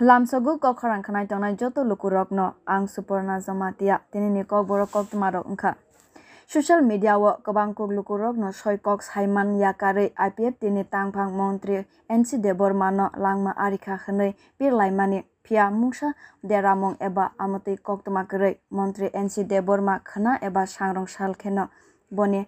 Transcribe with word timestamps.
lamsogu 0.00 0.62
kok 0.62 0.78
kharang 0.78 1.02
khanai 1.02 1.26
tongnai 1.26 1.58
joto 1.58 1.82
lukurok 1.82 2.30
no 2.30 2.54
ang 2.66 2.86
suporna 2.86 3.42
jamatia 3.42 3.98
tini 4.12 4.30
ni 4.30 4.44
kok 4.44 4.62
borok 4.62 4.90
kok 4.90 5.10
tumarok 5.10 5.42
ongkha 5.50 5.74
social 6.46 6.82
media 6.82 7.18
o 7.18 7.34
kabang 7.42 7.74
kok 7.74 7.90
lukurok 7.90 8.38
no 8.38 8.52
soi 8.52 8.78
kok 8.78 9.02
saiman 9.02 9.58
yakare 9.58 10.14
IPF 10.14 10.54
tini 10.60 10.84
tangphang 10.84 11.34
montri 11.34 11.82
NC 12.10 12.38
Deborma 12.38 12.94
no 12.94 13.10
langma 13.18 13.52
arikha 13.58 13.98
khnai 13.98 14.38
pir 14.58 14.70
laimani 14.70 15.24
phia 15.42 15.66
mungsa 15.70 16.14
deramong 16.46 16.94
eba 17.00 17.34
amati 17.36 17.74
kok 17.76 18.04
tumakre 18.04 18.62
montri 18.70 19.10
NC 19.10 19.50
Deborma 19.50 19.98
khna 20.00 20.38
eba 20.38 20.62
sangrong 20.66 21.08
sal 21.08 21.34
kheno 21.34 21.66
বনে 22.12 22.42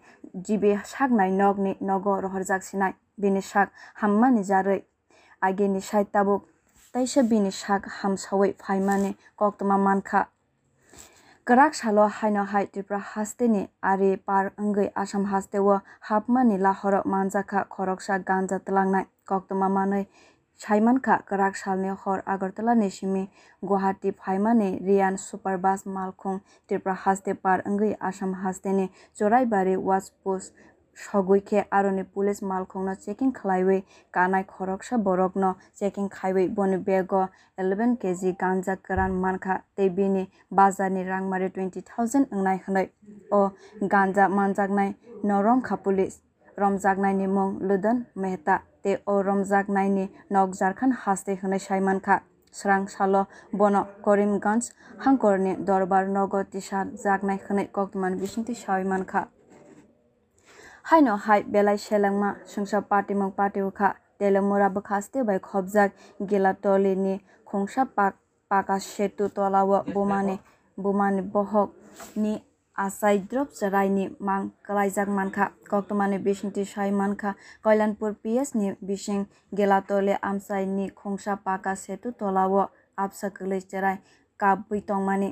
জীবে 0.47 0.71
শাক 0.91 1.11
নাই 1.19 1.31
নগ্নে 1.41 1.73
নগ 1.89 2.07
রহরজাক 2.25 2.61
Sinai 2.69 2.93
বেনে 3.21 3.43
শাক 3.51 3.69
হাম্মা 4.01 4.29
নিজারৈ 4.37 4.81
আগে 5.43 5.67
নিশাই 5.75 6.05
তাবুক 6.15 6.41
তাইসা 6.95 7.23
বিনি 7.31 7.51
শাক 7.61 7.83
হামসাওই 7.99 8.51
ফাইমানে 8.63 9.11
কক্তমা 9.41 9.77
মানখা 9.79 10.21
করাক 11.47 11.73
সালো 11.75 12.03
হাইনো 12.17 12.43
হাই 12.51 12.65
ত্রিপুরা 12.73 13.01
হাস্তেনি 13.11 13.63
আরে 13.83 14.11
পার 14.27 14.45
অঙ্গই 14.59 14.89
আসাম 15.03 15.25
হাস্তেও 15.31 15.75
হাপমানি 16.01 16.57
লাহর 16.59 16.95
মানজাখা 17.13 17.61
খরকসা 17.71 18.15
গাঞ্জা 18.29 18.59
তলাংনাই 18.65 19.05
কক্তমা 19.31 19.69
মানই 19.77 20.05
সাইমানখা 20.61 21.15
করাক 21.29 21.55
সালনি 21.63 21.91
হর 22.03 22.19
আগরতলা 22.27 22.75
নেশিমি 22.75 23.25
গুয়াহাটি 23.63 24.09
ফাইমানে 24.21 24.69
রিয়ান 24.87 25.15
সুপারবাস 25.27 25.81
মালখং 25.95 26.35
ত্রিপুরা 26.69 26.97
হাস্তে 27.05 27.33
পার 27.43 27.59
অঙ্গই 27.69 27.93
আসাম 28.09 28.31
হাস্তেনি 28.43 28.87
চোরাইবাড়ি 29.19 29.75
ওয়াজপুস 29.79 30.43
ꯁꯒꯣꯏꯈꯦ 31.03 31.65
ꯑꯔꯣꯅꯤ 31.77 32.05
police 32.13 32.47
mal 32.51 32.65
khongna 32.71 32.95
checking 33.05 33.33
khlaiwe 33.39 33.77
kanai 34.15 34.43
khoroksha 34.53 34.97
borokno 35.07 35.51
checking 35.79 36.09
khaiwe 36.17 36.43
boni 36.57 36.79
bego 36.89 37.23
11 37.59 37.97
kg 38.03 38.33
ganja 38.43 38.75
karan 38.87 39.13
mankha 39.25 39.55
tebini 39.77 40.25
bazani 40.53 41.05
rangmare 41.11 41.49
20000 41.59 42.25
ngnai 42.39 42.59
khnai 42.65 42.87
o 43.33 43.43
ganja 43.95 44.25
manjaknai 44.39 44.89
norom 45.25 45.63
khapulis 45.69 46.15
romjaknai 46.59 47.15
ni 47.21 47.27
mong 47.37 47.53
ludan 47.69 47.99
mehta 48.17 48.57
te 48.83 48.99
o 49.07 49.15
romjaknai 49.23 49.89
ni 49.97 50.05
nokjar 50.33 50.73
khan 50.81 50.99
haste 51.03 51.33
khnai 51.41 51.63
shaiman 51.69 52.01
kha 52.09 52.17
স্রাং 52.59 52.83
সাল 52.95 53.15
বন 53.61 53.75
করিমগঞ্জ 54.07 54.63
হাঙ্করনি 55.05 55.53
দরবার 55.69 56.05
নগর 56.17 56.43
তিসার 56.53 56.87
জাগনাই 57.05 57.39
খনে 57.45 57.65
কক্তমান 57.77 58.13
বিষ্ণুতি 58.21 58.55
সাইমান 58.63 59.03
খা 59.11 59.21
হাইনো 60.85 61.15
high 61.17 61.41
বেলাই 61.53 61.79
সেলাংমা 61.79 62.31
সংসার 62.53 62.83
পাটি 62.91 63.15
মং 63.21 63.29
পাটি 63.39 63.61
উখা 63.69 63.89
তেলে 64.19 64.41
মোরা 64.49 64.69
বখাস্তে 64.75 65.19
বাই 65.29 65.39
খবজাক 65.49 65.91
গেলা 66.31 66.53
টলি 66.63 66.95
নি 67.05 67.15
খংসা 67.47 67.83
পাক 67.97 68.13
পাকা 68.51 68.77
সেতু 68.87 69.25
তলাও 69.37 69.79
বোমানে 69.95 70.37
বোমানে 70.79 71.23
বহক 71.35 71.69
নি 72.17 72.33
আসাই 72.77 73.17
দ্রব 73.29 73.49
রাইনি 73.67 74.05
মাং 74.21 74.41
কলাইজাক 74.67 75.09
মানখা 75.19 75.45
কক্তমানে 75.71 76.17
বিশিংটি 76.27 76.63
সাই 76.73 76.91
মানখা 77.01 77.31
কল্যাণপুর 77.65 78.11
পিএস 78.23 78.49
নি 78.59 78.67
বিশিং 78.89 79.19
গেলা 79.59 79.79
তলে 79.89 80.15
আমসাই 80.23 80.65
নি 80.77 80.85
খংসা 81.01 81.35
পাকা 81.47 81.73
সেতু 81.83 82.09
তলাও 82.19 82.63
আপসা 82.99 83.29
কলেজ 83.37 83.63
চেরাই 83.71 83.97
কাপ 84.41 84.59
বই 84.69 84.81
টংমানি 84.89 85.29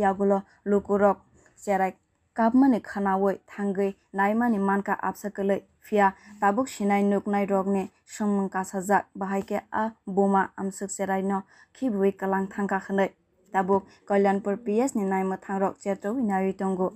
ইয়াগুলো 0.00 0.36
লুকুরক 0.66 1.16
চেরাই 1.58 1.92
kapmani 2.36 2.80
khanawoi 2.80 3.36
thangoi 3.46 3.90
naimani 4.14 4.58
manka 4.58 4.94
apsakalai 5.02 5.60
phia 5.80 6.06
tabuk 6.40 6.68
sinai 6.68 7.02
nuknai 7.02 7.44
rogne 7.46 7.82
songmang 8.06 8.50
kasajak 8.50 9.04
bahaike 9.16 9.58
a 9.72 9.84
boma 10.08 10.42
amsuk 10.56 10.90
seraino 10.90 11.38
khibui 11.74 12.10
kalang 12.12 12.46
thangka 12.48 12.78
khanai 12.86 13.10
tabuk 13.54 13.82
kalyanpur 14.08 14.56
ps 14.64 14.90
ni 14.96 15.04
naimo 15.04 15.36
thangrok 15.36 15.74
chetoi 15.82 16.22
nawi 16.22 16.52
tongo 16.60 16.88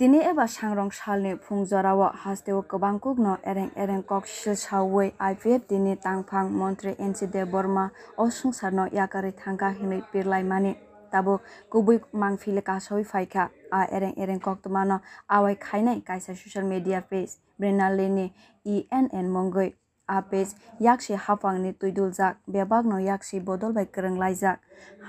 তিনি 0.00 0.18
এবার 0.30 0.48
সাংরং 0.58 0.88
সালনি 1.00 1.32
ফুংজরাও 1.44 2.06
হাস্তেও 2.22 2.58
কবাংকুকনো 2.70 3.32
এরেং 3.50 3.68
এরেং 3.82 4.00
cock 4.10 4.24
শিল 4.36 4.56
সাউই 4.66 5.08
IPF 5.26 5.60
তিনি 5.70 5.92
তাংফাং 6.06 6.44
মন্ত্রী 6.60 6.90
N C 7.04 7.26
Deb 7.34 7.48
Barma 7.52 7.84
অসংসারনো 8.18 8.84
ইয়াকারি 8.94 9.32
থাঙ্কা 9.40 9.68
হিনি 9.76 9.98
পিরলাইমানি 10.10 10.72
tabo 11.10 11.40
kubui 11.70 12.00
mangfile 12.12 12.62
kasawi 12.62 13.04
faika 13.04 13.50
a 13.70 13.86
ereng 13.96 14.14
ereng 14.16 14.40
kok 14.40 14.62
tumano 14.62 15.00
awai 15.28 15.56
nai 15.82 16.00
kaisa 16.00 16.34
social 16.34 16.64
media 16.64 17.00
page 17.00 17.32
brena 17.58 17.90
lene 17.90 18.32
enn 18.64 19.28
mongoi 19.30 19.74
a 20.08 20.22
page 20.22 20.54
yakshi 20.80 21.14
hapangni 21.14 21.72
tuiduljak 21.72 22.36
bebagno 22.46 22.98
yakshi 22.98 23.40
bodol 23.40 23.72
bai 23.72 23.86
kwranglaijak 23.86 24.58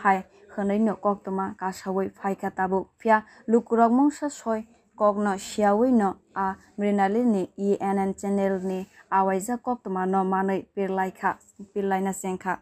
hai 0.03 0.23
no 0.79 0.95
kok 0.95 1.23
tuma 1.23 1.55
kasawi 1.57 2.09
kha 2.09 2.51
tabo 2.51 2.89
phia 2.99 3.23
lukurok 3.47 3.91
mongsa 3.91 4.29
soi 4.29 4.67
kokno 4.95 5.37
siawi 5.37 5.91
no 5.91 6.15
a 6.35 6.55
mrinali 6.77 7.23
ni 7.23 7.49
enn 7.79 8.13
channel 8.15 8.59
ni 8.63 8.87
awaija 9.09 9.57
kok 9.57 9.83
tuma 9.83 10.05
no 10.05 10.23
manoi 10.23 10.65
pirlaikha 10.75 11.37
pirlaina 11.73 12.13
sengkha 12.13 12.59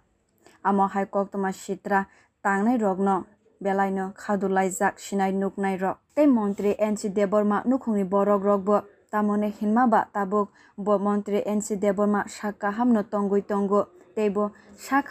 amo 0.63 0.87
hai 0.87 1.05
kok 1.05 1.31
tuma 1.31 1.51
sitra 1.51 2.05
tangnai 2.47 2.77
rok 2.83 2.99
no 3.07 3.15
belai 3.63 3.91
no 3.91 4.05
khadulai 4.21 4.69
jak 4.79 4.95
sinai 5.03 5.31
nuknai 5.41 5.75
rok 5.83 5.97
tei 6.15 6.27
montri 6.35 6.71
NC 6.91 7.01
Deborma 7.17 7.57
nukhungni 7.69 8.05
borok 8.13 8.41
rok 8.49 8.61
bo 8.67 8.77
tamone 9.11 9.49
hinma 9.57 9.83
ba 9.93 10.01
tabok 10.13 10.47
bo 10.85 10.93
montri 11.05 11.39
NC 11.57 11.67
Deborma 11.83 12.21
shakka 12.35 12.71
hamno 12.77 13.01
tongoi 13.11 13.43
tongo 13.49 13.81
tei 14.15 14.29
bo 14.29 14.43
shak 14.85 15.05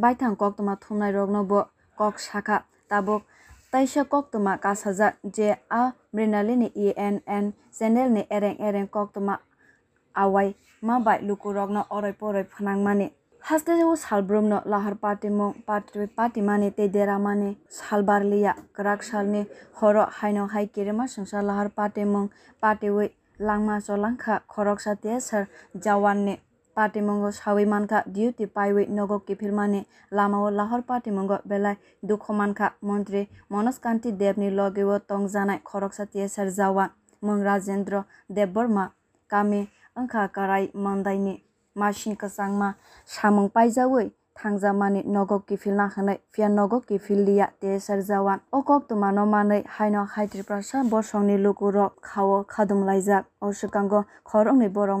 baithang 0.00 0.36
koktoma 0.40 0.74
thumnai 0.82 1.12
rok 1.16 1.30
no 1.30 1.40
bo 1.44 1.60
kok 1.98 2.14
shakha 2.26 2.56
tabok 2.90 3.22
তাইশা 3.72 4.02
কক্তমা 4.12 4.52
কাজ 4.64 4.78
হাজার 4.86 5.12
যে 5.36 5.48
আ 5.80 5.82
Mrinalini 6.14 6.68
I 6.84 6.86
N 7.06 7.16
N 7.36 7.44
channel 7.78 8.08
নি 8.16 8.22
এরেং 8.36 8.54
এরেং 8.66 8.84
কক্তমা 8.96 9.34
আওয়াই 10.14 10.48
মা 10.82 10.94
বাই 11.06 11.18
লুকু 11.28 11.48
রগ্ন 11.58 11.76
অরৈ 11.96 12.14
পরৈ 12.20 12.44
ফনাংমানি 12.52 13.06
haste 13.48 13.70
u 13.84 13.96
salbrum 13.96 14.48
no 14.48 14.56
lahar 14.66 14.94
pati 15.02 15.28
mo 15.30 15.44
patri 15.66 16.06
pati 16.16 16.40
mane 16.48 16.70
te 16.70 16.88
dera 16.88 17.18
mane 17.18 17.56
salbar 17.76 18.24
liya 18.30 18.52
krak 18.76 19.02
sal 19.02 19.30
ne 19.34 19.40
horo 19.78 20.02
haino 20.16 20.42
hai 20.54 20.66
kirema 20.74 21.06
sansar 21.12 21.42
lahar 21.50 21.68
pati 21.78 22.04
mo 22.04 22.20
pati 22.60 22.90
we 22.96 23.06
langma 23.50 23.76
so 23.86 23.96
langkha 23.96 24.36
khorok 24.54 24.84
sa 24.86 24.94
te 25.06 25.20
sar 25.28 25.46
jawan 25.86 26.18
ne 26.26 26.34
pati 26.76 27.00
mo 27.06 27.14
go 27.22 27.30
sawi 27.38 27.64
man 27.72 27.88
kha 27.94 28.02
duty 28.18 28.46
pai 28.46 28.68
we 28.72 28.84
nogo 28.98 29.18
ki 29.30 29.38
phil 29.44 29.56
mane 29.60 29.80
lama 30.20 30.42
o 30.44 30.50
lahar 30.58 30.82
pati 30.90 31.10
mo 31.10 31.26
go 31.32 31.40
belai 31.48 31.76
dukho 32.12 32.38
man 32.42 32.54
kha 32.60 32.70
mantri 32.82 33.26
manas 33.48 33.78
kanti 33.88 34.12
dev 34.20 34.36
ni 34.36 34.50
loge 34.60 34.84
wo 34.90 34.98
tong 35.08 35.26
janai 35.38 35.58
khorok 35.72 35.92
sa 36.00 36.04
te 36.04 36.28
sar 36.36 36.48
jawan 36.60 36.94
mong 37.22 37.42
rajendra 37.48 38.04
dev 38.28 38.48
barma 38.54 38.84
kame 39.32 39.60
अंखा 39.98 40.26
कराई 40.34 40.66
मंदाई 40.84 41.18
ने 41.18 41.34
masinka 41.76 42.28
sangma 42.28 42.74
samung 43.06 43.50
paijawui 43.50 44.12
thangjakmani 44.36 45.02
nogok 45.06 45.46
kifil 45.46 45.74
nangkhanai 45.74 46.18
phiya 46.32 46.48
nogok 46.48 46.86
kifil 46.86 47.24
liya 47.26 47.46
tesar 47.60 48.00
jawan 48.02 48.40
okok 48.52 48.88
tumano 48.88 49.26
manui 49.26 49.62
haino 49.76 50.04
haitri 50.04 50.42
prasa 50.42 50.84
bosongni 50.84 51.36
lukurok 51.38 51.92
khao 52.02 52.44
khadomlaijak 52.44 53.24
osukango 53.40 54.04
khorokni 54.24 54.68
borok 54.68 55.00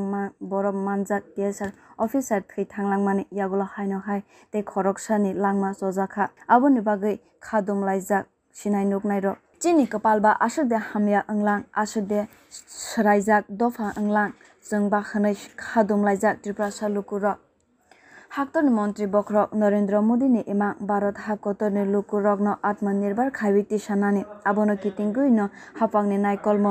borok 0.40 0.76
manjak 0.86 1.22
tesar 1.36 1.72
officer 2.04 2.40
থৈ 2.50 2.64
থাংলাংমানি 2.74 3.22
ইয়াগুলো 3.36 3.66
হাইনো 3.74 3.98
high 4.06 4.20
তে 4.52 4.58
খরকসানি 4.70 5.30
লাংমা 5.42 5.70
জজাখা 5.80 6.24
আবনি 6.54 6.80
বাগৈ 6.88 7.16
খাদমলাইজাক 7.46 8.24
Sinai 8.56 8.84
নুকনাই 8.90 9.20
rock 9.26 9.36
চিনি 9.62 9.84
কপালবা 9.92 10.30
আসুদে 10.46 10.78
হামিয়া 10.88 11.20
ওংলাং 11.32 11.58
আসুদে 11.82 12.20
সরাইজাক 12.90 13.42
দফা 13.60 13.86
ওংলাং 14.00 14.28
जों 14.68 14.82
बाखानै 14.90 15.34
खादुमलाइजाक 15.58 16.36
त्रिप्रासा 16.42 16.86
लुकुरक 16.88 17.36
হাক্তন 18.30 18.66
মন্ত্রী 18.72 19.06
বক্রক 19.06 19.48
নরেন্দ্র 19.54 19.94
মোদী 19.98 20.08
মোদীনি 20.08 20.40
ইমাং 20.48 20.72
ভারত 20.86 21.16
হাকতনে 21.24 21.82
লুকু 21.92 22.16
রগ্ন 22.18 22.48
আত্মনির্ভর 22.62 23.28
খাইবিতি 23.30 23.78
সানানি 23.78 24.22
আবন 24.44 24.70
কিতিঙ্গুইন 24.82 25.40
হাপাংনি 25.78 26.16
নাইকলম 26.18 26.66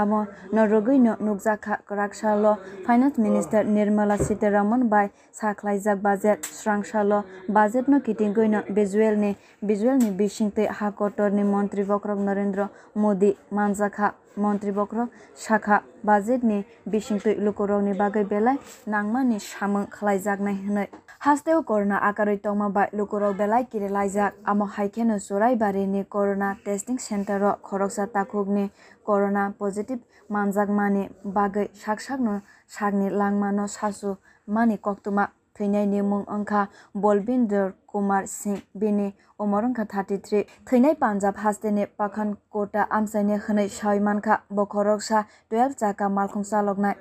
আম 0.00 0.12
নরগুইন 0.54 1.06
নুকজাখা 1.24 1.74
রাকশাল 1.92 2.44
ফাইন্যান্স 2.84 3.14
মিনিস্টার 3.24 3.62
নির্মলা 3.76 4.16
সীতারামন 4.18 4.80
বাই 4.92 5.06
সাকলাইজাক 5.38 5.98
বাজেট 5.98 6.38
বাজেট 6.38 6.38
ন 6.40 6.48
স্রাংশাল 6.58 7.10
বাজেটন 7.50 7.94
কিতিঙ্গুইন 8.06 8.54
বিজুয়েলনি 8.76 9.30
বিজুয়েলনি 9.62 10.10
বিশিংতে 10.20 10.62
হাকতরনি 10.78 11.44
মন্ত্রী 11.54 11.82
বক্রক 11.90 12.18
নরেন্দ্র 12.28 12.60
মোদী 12.96 13.30
মানজাখা 13.52 14.06
मन्थ्रिबक्र 14.38 15.06
शाखा 15.38 15.76
बाजेटनि 16.04 16.58
बिसिंतै 16.88 17.34
लुकरंनि 17.44 17.92
बागै 18.00 18.24
बेलाय 18.32 18.56
नांमानि 18.88 19.38
सामों 19.42 19.84
खालायजागनाय 19.92 20.56
होनै 20.62 20.86
हास्तेव 21.20 21.60
करना 21.62 21.96
आकारै 22.04 22.36
तंमा 22.44 22.68
बाय 22.70 22.88
लुकरक 22.92 23.32
बेलाय 23.36 23.62
किरेलायजाक 23.72 24.32
आमो 24.46 24.64
हाइखेनो 24.76 25.18
सुराइबारिनि 25.20 26.02
करना 26.10 26.48
टेस्टिं 26.64 26.96
सेन्टार 27.00 27.44
खरकसा 27.62 28.04
ताखुकनि 28.14 28.64
करना 29.06 29.44
पजिटिभ 29.60 30.00
मानजाकमानि 30.30 31.04
बागै 31.34 31.66
साकसाकनो 31.76 32.34
साकनि 32.70 33.08
लांमानो 33.14 33.66
सासु 33.70 34.10
मानि 34.48 34.76
कक्तुमा 34.84 35.24
थैनायनि 35.56 36.00
मुं 36.02 36.22
अंखा 36.28 36.66
बलबिन्दर 36.96 37.72
कुमार 37.88 38.26
सिंह 38.28 38.60
बेनि 38.76 39.08
उमर 39.40 39.64
अंखा 39.64 39.84
थार्टिथ्री 39.86 40.42
थैनाय 40.66 40.94
पान्जाब 40.96 41.34
हास्टेनि 41.38 41.84
पाखान 41.98 42.32
कोटा 42.52 42.82
आमसायनि 42.92 43.36
होनै 43.44 43.66
सायमानखा 43.70 44.38
बखरकसा 44.52 45.20
दयाल 45.50 45.74
जाका 45.80 46.08
मालखंसा 46.10 46.62
लगनाय 46.62 46.94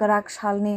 कराक 0.00 0.28
सालनि 0.30 0.74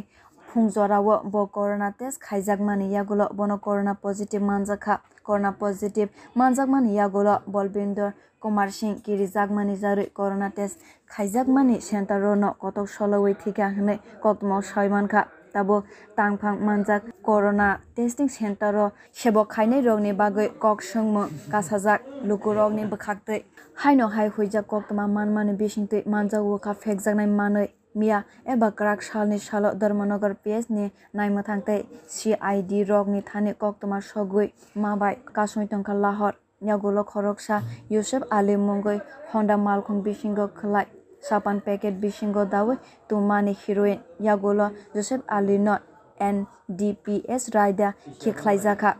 फुंजराव 0.45 1.09
ब 1.25 1.45
करना 1.53 1.89
टेस्ट 1.99 2.21
खाइजाकमानि 2.21 2.91
यागुल 2.91 3.21
बन 3.35 3.55
करना 3.61 3.93
पजिटिभ 4.03 4.43
मानजाखा 4.43 4.99
करना 5.25 5.51
पजिटिभ 5.59 6.37
मानजाकमानि 6.37 6.95
यागुल 6.95 7.29
बलबिन्दर 7.49 8.11
কুমার 8.43 8.69
সিং 8.77 8.91
কিরিজাকমানি 9.05 9.75
জারুই 9.83 10.07
করোনা 10.17 10.47
টেস্ট 10.57 10.77
খাইজাকমানি 11.11 11.75
সেন্টারন 11.87 12.43
কতক 12.63 12.87
সলওই 12.95 13.33
থিকা 13.43 13.65
হনে 13.75 13.95
কতম 14.23 14.49
সয়মান 14.67 15.05
খা 15.11 15.21
tabo 15.55 15.77
tangphang 16.17 16.57
manjak 16.67 17.01
corona 17.27 17.69
testing 17.95 18.29
center 18.29 18.71
ro 18.75 18.87
shebo 19.17 19.41
khainai 19.53 19.81
rogni 19.87 20.11
bagoi 20.21 20.49
kok 20.63 20.79
sengmo 20.89 21.23
kasajak 21.51 22.01
lukurogni 22.27 22.83
bkhaktei 22.91 23.41
haino 23.81 24.05
hai 24.09 24.27
huijak 24.29 24.65
kok 24.67 24.83
tama 24.89 25.05
manmani 25.09 25.53
bisingtei 25.59 26.05
manjak 26.07 26.43
woka 26.51 26.71
phekjaknai 26.75 27.31
manoi 27.39 27.67
মিয়া 27.99 28.19
এবা 28.53 28.69
ক্রাক 28.79 28.99
সালনি 29.09 29.37
সাল 29.47 29.63
ধর্মনগর 29.81 30.33
পিএস 30.43 30.65
নি 30.75 30.85
নাইমো 31.17 31.41
থাকতে 31.49 31.73
সিআইডি 32.15 32.79
রগনি 32.91 33.21
থানে 33.29 33.51
কক্তমার 33.63 34.03
সগুই 34.11 34.47
মাবাই 34.83 35.13
কাশ্মীর 35.35 35.67
টঙ্কা 35.71 35.93
লাহর 36.03 36.33
ইয়াগুলো 36.65 37.01
খরকসা 37.11 37.57
ইউসুফ 37.93 38.21
আলী 38.37 38.55
মঙ্গই 38.67 38.99
হন্ডা 39.31 39.55
মালখম 39.65 39.97
বিসিংগ 40.05 40.39
খলাই 40.57 40.85
চাপান 41.25 41.57
পেকেট 41.65 41.93
বিশৃংগ 42.03 42.37
দাৱৈ 42.53 42.75
তুমানি 43.09 43.53
হিৰইন 43.61 43.99
ইয়াগোল 44.19 44.59
জোচেফ 44.95 45.21
আলিনত 45.37 45.81
এন 46.19 46.35
ডি 46.77 46.89
পি 47.03 47.15
এছ 47.27 47.43
ৰাইদা 47.55 47.89
খেখলাই 48.21 48.57
জাখা 48.65 48.91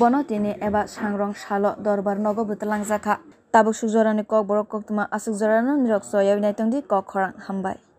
বন 0.00 0.14
তিনি 0.28 0.50
এবাৰ 0.66 0.86
চাংৰং 0.94 1.30
চাল 1.42 1.64
দৰবাৰ 1.86 2.16
নগবুতলাং 2.26 2.80
জাখা 2.90 3.14
তাবুক 3.54 3.74
সুজৰণী 3.80 4.24
কক 4.30 4.42
বৰক 4.48 4.66
কক 4.72 4.82
তোমাৰ 4.88 5.06
আশুক 5.16 5.34
জৰানন 5.40 5.78
ৰক্ত 5.92 6.12
ইয়াৰ 6.18 6.38
নাইটং 6.44 6.66
দি 6.72 6.78
কক 6.90 7.04
খৰাং 7.10 7.30